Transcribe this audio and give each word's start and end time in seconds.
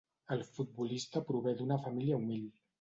El 0.35 0.39
futbolista 0.55 1.23
prové 1.29 1.55
d'una 1.61 1.81
família 1.87 2.21
humil. 2.25 2.53